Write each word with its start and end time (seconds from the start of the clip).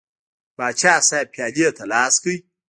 پاچا 0.55 0.93
صاحب 1.07 1.27
پیالې 1.33 1.67
ته 1.77 1.83
لاس 1.91 2.13
کړ. 2.23 2.27